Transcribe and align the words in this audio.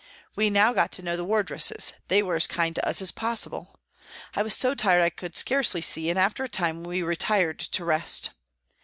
We 0.35 0.49
now 0.49 0.73
got 0.73 0.91
to 0.93 1.03
know 1.03 1.15
the 1.15 1.23
wardresses 1.23 1.93
they 2.07 2.23
were 2.23 2.35
as 2.35 2.47
kind 2.47 2.73
to 2.73 2.87
us 2.87 3.03
as 3.03 3.11
possible. 3.11 3.79
I 4.35 4.41
was 4.41 4.57
so 4.57 4.73
tired 4.73 5.03
I 5.03 5.11
could 5.11 5.37
scarcely 5.37 5.81
see, 5.81 6.09
and 6.09 6.17
after 6.17 6.43
a 6.43 6.49
time 6.49 6.83
we 6.83 7.03
retired 7.03 7.59
to 7.59 7.85
rest. 7.85 8.31